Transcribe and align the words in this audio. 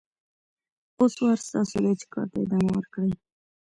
اوس 0.99 1.13
وار 1.21 1.39
ستاسو 1.47 1.77
دی 1.83 1.93
چې 1.99 2.05
کار 2.13 2.25
ته 2.31 2.37
ادامه 2.43 2.71
ورکړئ. 2.75 3.11